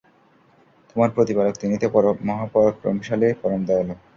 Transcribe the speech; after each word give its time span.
তোমার 0.89 1.09
প্রতিপালক, 1.09 1.53
তিনি 1.61 1.75
তো 1.77 1.87
পরাক্রমশালী, 2.53 3.27
পরম 3.41 3.61
দয়ালু। 3.67 3.95